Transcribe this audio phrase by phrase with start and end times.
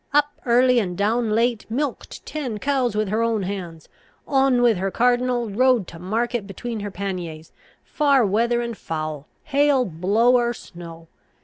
[0.13, 3.87] Up early and down late; milked ten cows with her own hands;
[4.27, 7.51] on with her cardinal, rode to market between her panniers,
[7.83, 11.07] fair weather and foul, hail, blow, or snow.